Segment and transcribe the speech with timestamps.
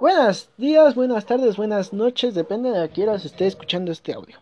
[0.00, 4.38] Buenos días, buenas tardes, buenas noches, depende de a qué se esté escuchando este audio.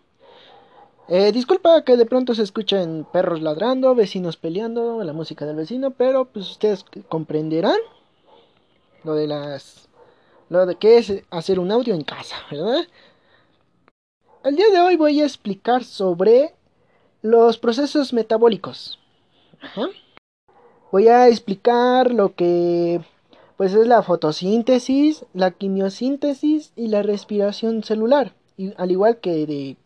[1.08, 5.90] Eh, disculpa que de pronto se escuchen perros ladrando, vecinos peleando, la música del vecino,
[5.90, 7.80] pero pues ustedes comprenderán
[9.02, 9.88] lo de las
[10.48, 12.86] lo de qué es hacer un audio en casa, ¿verdad?
[14.44, 16.54] El día de hoy voy a explicar sobre
[17.20, 19.00] los procesos metabólicos.
[20.92, 23.00] Voy a explicar lo que
[23.58, 29.76] pues es la fotosíntesis, la quimiosíntesis y la respiración celular, y, al igual que de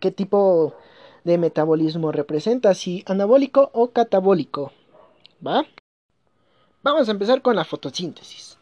[0.00, 0.74] qué tipo
[1.22, 4.72] de metabolismo representa, si anabólico o catabólico.
[5.46, 5.64] ¿Va?
[6.82, 8.58] Vamos a empezar con la fotosíntesis.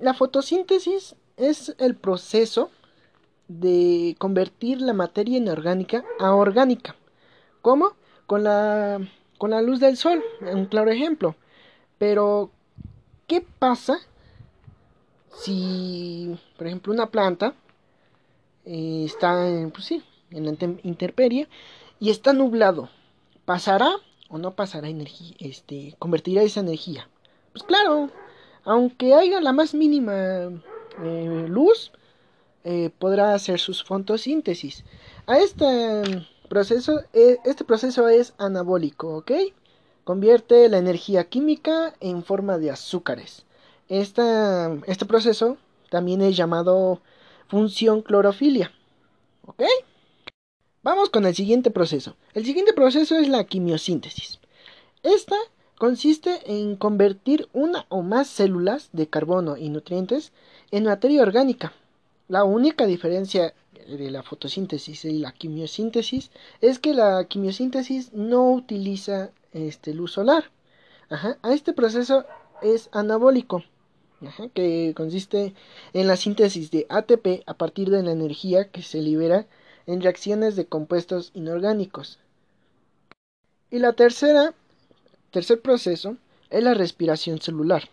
[0.00, 2.72] La fotosíntesis es el proceso
[3.46, 6.96] de convertir la materia inorgánica a orgánica.
[7.62, 7.92] ¿Cómo?
[8.26, 8.98] Con la,
[9.38, 11.36] con la luz del sol, un claro ejemplo.
[11.96, 12.50] Pero
[13.26, 13.98] ¿Qué pasa
[15.34, 17.54] si, por ejemplo, una planta
[18.66, 20.50] eh, está en, pues sí, en la
[20.82, 21.48] intemperie
[22.00, 22.90] y está nublado?
[23.46, 23.90] ¿Pasará
[24.28, 25.34] o no pasará energía?
[25.38, 27.08] Este, ¿Convertirá esa energía?
[27.52, 28.10] Pues claro,
[28.64, 30.14] aunque haya la más mínima
[31.02, 31.92] eh, luz,
[32.64, 34.84] eh, podrá hacer sus fotosíntesis.
[35.26, 39.32] A este proceso, este proceso es anabólico, ¿ok?
[40.04, 43.44] Convierte la energía química en forma de azúcares.
[43.88, 45.56] este proceso
[45.90, 47.00] también es llamado
[47.48, 48.72] función clorofilia.
[50.82, 52.16] Vamos con el siguiente proceso.
[52.34, 54.38] El siguiente proceso es la quimiosíntesis.
[55.02, 55.36] Esta
[55.78, 60.32] consiste en convertir una o más células de carbono y nutrientes
[60.70, 61.72] en materia orgánica.
[62.28, 63.54] La única diferencia
[63.86, 66.30] de la fotosíntesis y la quimiosíntesis
[66.60, 70.50] es que la quimiosíntesis no utiliza este, luz solar.
[71.08, 72.26] A este proceso
[72.60, 73.64] es anabólico,
[74.54, 75.54] que consiste
[75.92, 79.46] en la síntesis de ATP a partir de la energía que se libera
[79.86, 82.18] en reacciones de compuestos inorgánicos.
[83.70, 84.54] Y la tercera,
[85.30, 86.16] tercer proceso
[86.50, 87.88] es la respiración celular.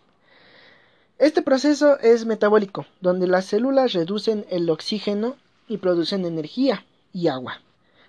[1.18, 5.36] Este proceso es metabólico, donde las células reducen el oxígeno
[5.68, 7.60] y producen energía y agua.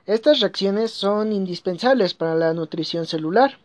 [0.06, 3.58] Estas reacciones son indispensables para la nutrición celular.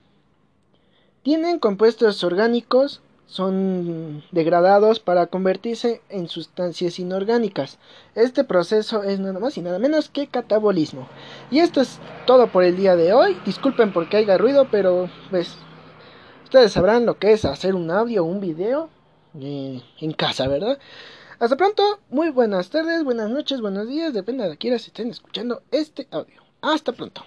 [1.23, 7.79] Tienen compuestos orgánicos, son degradados para convertirse en sustancias inorgánicas.
[8.15, 11.09] Este proceso es nada más y nada menos que catabolismo.
[11.51, 13.37] Y esto es todo por el día de hoy.
[13.45, 15.57] Disculpen porque haya ruido, pero pues
[16.45, 18.91] ustedes sabrán lo que es hacer un audio o un video
[19.41, 20.79] eh, en casa, ¿verdad?
[21.41, 26.09] Hasta pronto, muy buenas tardes, buenas noches, buenos días, depende de quién estén escuchando este
[26.11, 26.43] audio.
[26.61, 27.23] Hasta pronto.